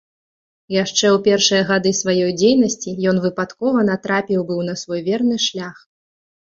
Яшчэ 0.75 1.03
ў 1.09 1.17
першыя 1.27 1.67
гады 1.71 1.91
сваёй 2.01 2.31
дзейнасці 2.39 2.97
ён 3.13 3.23
выпадкова 3.27 3.87
натрапіў 3.93 4.39
быў 4.51 4.69
на 4.73 4.81
свой 4.87 5.01
верны 5.13 5.35
шлях. 5.51 5.77